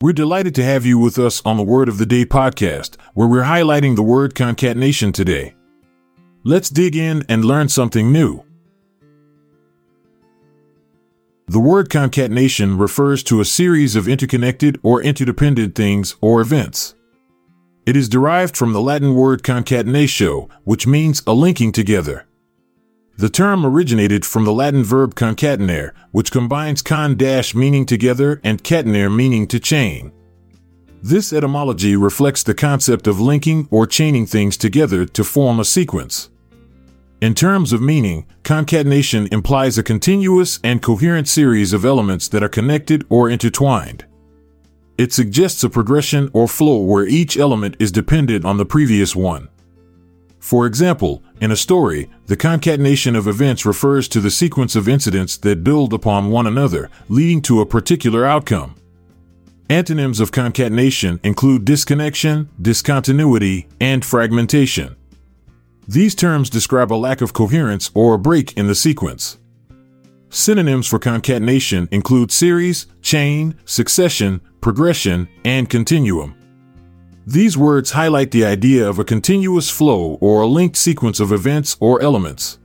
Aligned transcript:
We're 0.00 0.12
delighted 0.12 0.54
to 0.54 0.62
have 0.62 0.86
you 0.86 0.96
with 0.96 1.18
us 1.18 1.42
on 1.44 1.56
the 1.56 1.64
Word 1.64 1.88
of 1.88 1.98
the 1.98 2.06
Day 2.06 2.24
podcast, 2.24 2.94
where 3.14 3.26
we're 3.26 3.42
highlighting 3.42 3.96
the 3.96 4.02
word 4.04 4.36
concatenation 4.36 5.10
today. 5.10 5.56
Let's 6.44 6.70
dig 6.70 6.94
in 6.94 7.24
and 7.28 7.44
learn 7.44 7.68
something 7.68 8.12
new. 8.12 8.44
The 11.48 11.58
word 11.58 11.90
concatenation 11.90 12.78
refers 12.78 13.24
to 13.24 13.40
a 13.40 13.44
series 13.44 13.96
of 13.96 14.06
interconnected 14.06 14.78
or 14.84 15.02
interdependent 15.02 15.74
things 15.74 16.14
or 16.20 16.40
events. 16.40 16.94
It 17.84 17.96
is 17.96 18.08
derived 18.08 18.56
from 18.56 18.74
the 18.74 18.80
Latin 18.80 19.16
word 19.16 19.42
concatenatio, 19.42 20.48
which 20.62 20.86
means 20.86 21.24
a 21.26 21.32
linking 21.32 21.72
together. 21.72 22.27
The 23.18 23.28
term 23.28 23.66
originated 23.66 24.24
from 24.24 24.44
the 24.44 24.52
Latin 24.52 24.84
verb 24.84 25.16
concatenare, 25.16 25.90
which 26.12 26.30
combines 26.30 26.82
con 26.82 27.16
dash 27.16 27.52
meaning 27.52 27.84
together 27.84 28.40
and 28.44 28.62
catenare 28.62 29.12
meaning 29.12 29.48
to 29.48 29.58
chain. 29.58 30.12
This 31.02 31.32
etymology 31.32 31.96
reflects 31.96 32.44
the 32.44 32.54
concept 32.54 33.08
of 33.08 33.18
linking 33.18 33.66
or 33.72 33.88
chaining 33.88 34.24
things 34.24 34.56
together 34.56 35.04
to 35.04 35.24
form 35.24 35.58
a 35.58 35.64
sequence. 35.64 36.30
In 37.20 37.34
terms 37.34 37.72
of 37.72 37.82
meaning, 37.82 38.24
concatenation 38.44 39.26
implies 39.32 39.76
a 39.78 39.82
continuous 39.82 40.60
and 40.62 40.80
coherent 40.80 41.26
series 41.26 41.72
of 41.72 41.84
elements 41.84 42.28
that 42.28 42.44
are 42.44 42.48
connected 42.48 43.04
or 43.08 43.28
intertwined. 43.28 44.04
It 44.96 45.12
suggests 45.12 45.64
a 45.64 45.68
progression 45.68 46.30
or 46.32 46.46
flow 46.46 46.82
where 46.82 47.04
each 47.04 47.36
element 47.36 47.74
is 47.80 47.90
dependent 47.90 48.44
on 48.44 48.58
the 48.58 48.64
previous 48.64 49.16
one. 49.16 49.48
For 50.38 50.66
example, 50.66 51.22
in 51.40 51.50
a 51.50 51.56
story, 51.56 52.08
the 52.26 52.36
concatenation 52.36 53.16
of 53.16 53.26
events 53.26 53.66
refers 53.66 54.08
to 54.08 54.20
the 54.20 54.30
sequence 54.30 54.76
of 54.76 54.88
incidents 54.88 55.36
that 55.38 55.64
build 55.64 55.92
upon 55.92 56.30
one 56.30 56.46
another, 56.46 56.90
leading 57.08 57.42
to 57.42 57.60
a 57.60 57.66
particular 57.66 58.24
outcome. 58.24 58.74
Antonyms 59.70 60.20
of 60.20 60.32
concatenation 60.32 61.20
include 61.22 61.64
disconnection, 61.64 62.48
discontinuity, 62.60 63.68
and 63.80 64.04
fragmentation. 64.04 64.96
These 65.86 66.14
terms 66.14 66.48
describe 66.50 66.92
a 66.92 66.94
lack 66.94 67.20
of 67.20 67.32
coherence 67.32 67.90
or 67.94 68.14
a 68.14 68.18
break 68.18 68.56
in 68.56 68.66
the 68.66 68.74
sequence. 68.74 69.38
Synonyms 70.30 70.86
for 70.86 70.98
concatenation 70.98 71.88
include 71.90 72.30
series, 72.30 72.86
chain, 73.00 73.56
succession, 73.64 74.40
progression, 74.60 75.28
and 75.44 75.68
continuum. 75.68 76.37
These 77.30 77.58
words 77.58 77.90
highlight 77.90 78.30
the 78.30 78.46
idea 78.46 78.88
of 78.88 78.98
a 78.98 79.04
continuous 79.04 79.68
flow 79.68 80.16
or 80.18 80.40
a 80.40 80.46
linked 80.46 80.78
sequence 80.78 81.20
of 81.20 81.30
events 81.30 81.76
or 81.78 82.00
elements. 82.00 82.58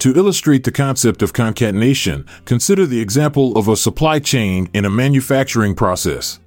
To 0.00 0.12
illustrate 0.16 0.64
the 0.64 0.72
concept 0.72 1.22
of 1.22 1.32
concatenation, 1.32 2.26
consider 2.44 2.86
the 2.86 3.00
example 3.00 3.56
of 3.56 3.68
a 3.68 3.76
supply 3.76 4.18
chain 4.18 4.68
in 4.74 4.84
a 4.84 4.90
manufacturing 4.90 5.76
process. 5.76 6.40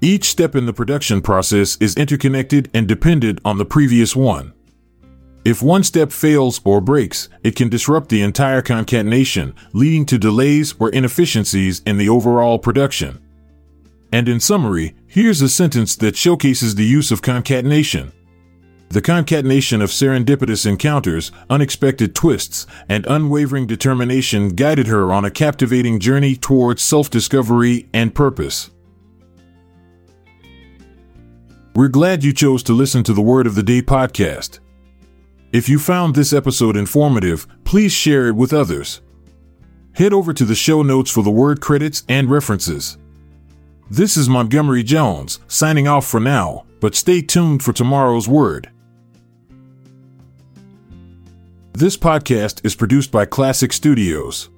Each 0.00 0.24
step 0.24 0.54
in 0.54 0.64
the 0.64 0.72
production 0.72 1.20
process 1.20 1.76
is 1.82 1.94
interconnected 1.96 2.70
and 2.72 2.88
dependent 2.88 3.40
on 3.44 3.58
the 3.58 3.66
previous 3.66 4.16
one. 4.16 4.54
If 5.44 5.60
one 5.60 5.84
step 5.84 6.12
fails 6.12 6.62
or 6.64 6.80
breaks, 6.80 7.28
it 7.44 7.56
can 7.56 7.68
disrupt 7.68 8.08
the 8.08 8.22
entire 8.22 8.62
concatenation, 8.62 9.54
leading 9.74 10.06
to 10.06 10.16
delays 10.16 10.74
or 10.78 10.88
inefficiencies 10.88 11.82
in 11.84 11.98
the 11.98 12.08
overall 12.08 12.58
production. 12.58 13.22
And 14.12 14.28
in 14.28 14.40
summary, 14.40 14.94
here's 15.06 15.42
a 15.42 15.48
sentence 15.48 15.94
that 15.96 16.16
showcases 16.16 16.74
the 16.74 16.84
use 16.84 17.10
of 17.10 17.22
concatenation. 17.22 18.12
The 18.90 19.02
concatenation 19.02 19.82
of 19.82 19.90
serendipitous 19.90 20.64
encounters, 20.64 21.30
unexpected 21.50 22.14
twists, 22.14 22.66
and 22.88 23.04
unwavering 23.06 23.66
determination 23.66 24.48
guided 24.50 24.86
her 24.86 25.12
on 25.12 25.26
a 25.26 25.30
captivating 25.30 26.00
journey 26.00 26.36
towards 26.36 26.82
self 26.82 27.10
discovery 27.10 27.90
and 27.92 28.14
purpose. 28.14 28.70
We're 31.74 31.88
glad 31.88 32.24
you 32.24 32.32
chose 32.32 32.62
to 32.64 32.72
listen 32.72 33.04
to 33.04 33.12
the 33.12 33.20
Word 33.20 33.46
of 33.46 33.54
the 33.54 33.62
Day 33.62 33.82
podcast. 33.82 34.60
If 35.52 35.68
you 35.68 35.78
found 35.78 36.14
this 36.14 36.32
episode 36.32 36.76
informative, 36.76 37.46
please 37.64 37.92
share 37.92 38.28
it 38.28 38.36
with 38.36 38.54
others. 38.54 39.02
Head 39.92 40.14
over 40.14 40.32
to 40.32 40.44
the 40.44 40.54
show 40.54 40.82
notes 40.82 41.10
for 41.10 41.22
the 41.22 41.30
word 41.30 41.60
credits 41.60 42.04
and 42.08 42.30
references. 42.30 42.96
This 43.90 44.18
is 44.18 44.28
Montgomery 44.28 44.82
Jones, 44.82 45.38
signing 45.48 45.88
off 45.88 46.06
for 46.06 46.20
now, 46.20 46.66
but 46.78 46.94
stay 46.94 47.22
tuned 47.22 47.62
for 47.62 47.72
tomorrow's 47.72 48.28
word. 48.28 48.68
This 51.72 51.96
podcast 51.96 52.62
is 52.66 52.74
produced 52.74 53.10
by 53.10 53.24
Klassic 53.24 53.72
Studios. 53.72 54.50